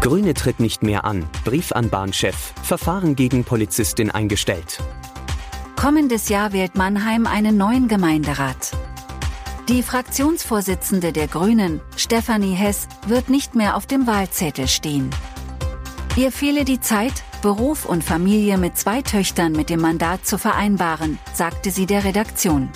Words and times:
Grüne 0.00 0.32
tritt 0.32 0.60
nicht 0.60 0.82
mehr 0.82 1.04
an. 1.04 1.28
Brief 1.44 1.72
an 1.72 1.90
Bahnchef. 1.90 2.54
Verfahren 2.62 3.16
gegen 3.16 3.44
Polizistin 3.44 4.10
eingestellt. 4.10 4.78
Kommendes 5.76 6.30
Jahr 6.30 6.54
wählt 6.54 6.74
Mannheim 6.74 7.26
einen 7.26 7.58
neuen 7.58 7.86
Gemeinderat. 7.86 8.72
Die 9.68 9.82
Fraktionsvorsitzende 9.82 11.12
der 11.12 11.28
Grünen, 11.28 11.82
Stefanie 11.96 12.54
Hess, 12.54 12.88
wird 13.06 13.28
nicht 13.28 13.54
mehr 13.54 13.76
auf 13.76 13.86
dem 13.86 14.06
Wahlzettel 14.06 14.68
stehen. 14.68 15.10
Ihr 16.16 16.32
fehle 16.32 16.64
die 16.64 16.80
Zeit, 16.80 17.22
Beruf 17.42 17.84
und 17.84 18.02
Familie 18.02 18.56
mit 18.56 18.78
zwei 18.78 19.02
Töchtern 19.02 19.52
mit 19.52 19.68
dem 19.68 19.80
Mandat 19.80 20.26
zu 20.26 20.38
vereinbaren, 20.38 21.18
sagte 21.34 21.70
sie 21.70 21.84
der 21.84 22.04
Redaktion. 22.04 22.70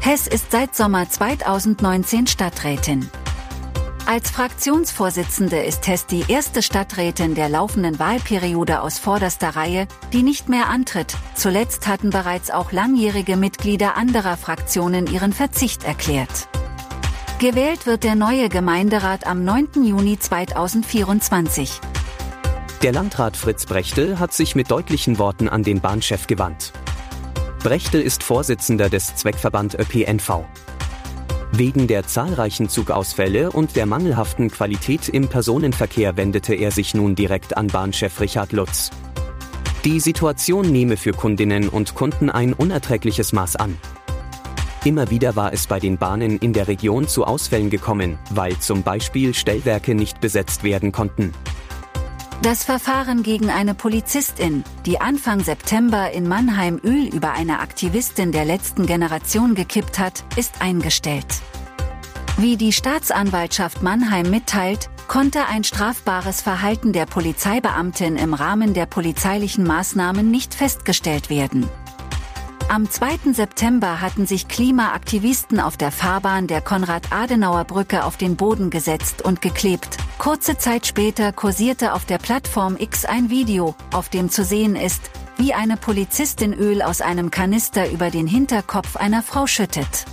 Hess 0.00 0.26
ist 0.26 0.50
seit 0.50 0.74
Sommer 0.74 1.08
2019 1.08 2.26
Stadträtin. 2.26 3.08
Als 4.06 4.30
Fraktionsvorsitzende 4.30 5.62
ist 5.62 5.86
Hess 5.86 6.04
die 6.04 6.24
erste 6.28 6.60
Stadträtin 6.60 7.34
der 7.34 7.48
laufenden 7.48 7.98
Wahlperiode 7.98 8.82
aus 8.82 8.98
vorderster 8.98 9.56
Reihe, 9.56 9.88
die 10.12 10.22
nicht 10.22 10.50
mehr 10.50 10.68
antritt. 10.68 11.16
Zuletzt 11.34 11.86
hatten 11.86 12.10
bereits 12.10 12.50
auch 12.50 12.70
langjährige 12.70 13.38
Mitglieder 13.38 13.96
anderer 13.96 14.36
Fraktionen 14.36 15.06
ihren 15.06 15.32
Verzicht 15.32 15.84
erklärt. 15.84 16.48
Gewählt 17.38 17.86
wird 17.86 18.04
der 18.04 18.14
neue 18.14 18.50
Gemeinderat 18.50 19.26
am 19.26 19.42
9. 19.42 19.84
Juni 19.84 20.18
2024. 20.18 21.80
Der 22.82 22.92
Landrat 22.92 23.38
Fritz 23.38 23.64
Brechtel 23.64 24.18
hat 24.18 24.34
sich 24.34 24.54
mit 24.54 24.70
deutlichen 24.70 25.18
Worten 25.18 25.48
an 25.48 25.62
den 25.62 25.80
Bahnchef 25.80 26.26
gewandt. 26.26 26.74
Brechtel 27.60 28.02
ist 28.02 28.22
Vorsitzender 28.22 28.90
des 28.90 29.16
Zweckverband 29.16 29.78
ÖPNV. 29.78 30.44
Wegen 31.56 31.86
der 31.86 32.04
zahlreichen 32.04 32.68
Zugausfälle 32.68 33.52
und 33.52 33.76
der 33.76 33.86
mangelhaften 33.86 34.50
Qualität 34.50 35.08
im 35.08 35.28
Personenverkehr 35.28 36.16
wendete 36.16 36.52
er 36.52 36.72
sich 36.72 36.94
nun 36.94 37.14
direkt 37.14 37.56
an 37.56 37.68
Bahnchef 37.68 38.20
Richard 38.20 38.50
Lutz. 38.50 38.90
Die 39.84 40.00
Situation 40.00 40.72
nehme 40.72 40.96
für 40.96 41.12
Kundinnen 41.12 41.68
und 41.68 41.94
Kunden 41.94 42.28
ein 42.28 42.54
unerträgliches 42.54 43.32
Maß 43.32 43.54
an. 43.54 43.78
Immer 44.84 45.10
wieder 45.10 45.36
war 45.36 45.52
es 45.52 45.68
bei 45.68 45.78
den 45.78 45.96
Bahnen 45.96 46.38
in 46.38 46.52
der 46.54 46.66
Region 46.66 47.06
zu 47.06 47.24
Ausfällen 47.24 47.70
gekommen, 47.70 48.18
weil 48.30 48.58
zum 48.58 48.82
Beispiel 48.82 49.32
Stellwerke 49.32 49.94
nicht 49.94 50.20
besetzt 50.20 50.64
werden 50.64 50.90
konnten. 50.90 51.32
Das 52.44 52.62
Verfahren 52.62 53.22
gegen 53.22 53.48
eine 53.48 53.74
Polizistin, 53.74 54.64
die 54.84 55.00
Anfang 55.00 55.40
September 55.40 56.10
in 56.10 56.28
Mannheim 56.28 56.78
Öl 56.84 57.06
über 57.06 57.32
eine 57.32 57.60
Aktivistin 57.60 58.32
der 58.32 58.44
letzten 58.44 58.84
Generation 58.84 59.54
gekippt 59.54 59.98
hat, 59.98 60.22
ist 60.36 60.60
eingestellt. 60.60 61.24
Wie 62.36 62.58
die 62.58 62.74
Staatsanwaltschaft 62.74 63.82
Mannheim 63.82 64.28
mitteilt, 64.28 64.90
konnte 65.08 65.46
ein 65.46 65.64
strafbares 65.64 66.42
Verhalten 66.42 66.92
der 66.92 67.06
Polizeibeamtin 67.06 68.16
im 68.16 68.34
Rahmen 68.34 68.74
der 68.74 68.84
polizeilichen 68.84 69.66
Maßnahmen 69.66 70.30
nicht 70.30 70.54
festgestellt 70.54 71.30
werden. 71.30 71.66
Am 72.68 72.90
2. 72.90 73.32
September 73.32 74.00
hatten 74.00 74.26
sich 74.26 74.48
Klimaaktivisten 74.48 75.60
auf 75.60 75.76
der 75.76 75.92
Fahrbahn 75.92 76.46
der 76.46 76.60
Konrad-Adenauer-Brücke 76.62 78.04
auf 78.04 78.16
den 78.16 78.36
Boden 78.36 78.70
gesetzt 78.70 79.22
und 79.22 79.42
geklebt. 79.42 79.98
Kurze 80.18 80.56
Zeit 80.56 80.86
später 80.86 81.32
kursierte 81.32 81.92
auf 81.92 82.06
der 82.06 82.18
Plattform 82.18 82.76
X 82.78 83.04
ein 83.04 83.28
Video, 83.28 83.74
auf 83.92 84.08
dem 84.08 84.30
zu 84.30 84.44
sehen 84.44 84.76
ist, 84.76 85.10
wie 85.36 85.52
eine 85.52 85.76
Polizistin 85.76 86.54
Öl 86.54 86.80
aus 86.80 87.00
einem 87.00 87.30
Kanister 87.30 87.90
über 87.90 88.10
den 88.10 88.26
Hinterkopf 88.26 88.96
einer 88.96 89.22
Frau 89.22 89.46
schüttet. 89.46 90.06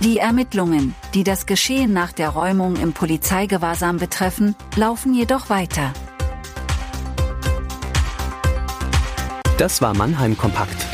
Die 0.00 0.18
Ermittlungen, 0.18 0.94
die 1.14 1.24
das 1.24 1.46
Geschehen 1.46 1.92
nach 1.94 2.12
der 2.12 2.28
Räumung 2.28 2.76
im 2.76 2.92
Polizeigewahrsam 2.92 3.96
betreffen, 3.96 4.54
laufen 4.76 5.14
jedoch 5.14 5.48
weiter. 5.48 5.92
Das 9.56 9.80
war 9.80 9.94
Mannheim 9.96 10.36
Kompakt. 10.36 10.93